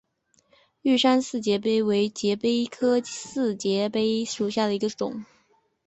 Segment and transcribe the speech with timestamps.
[0.81, 5.23] 玉山四节蜱为节蜱科四节蜱属下的一个种。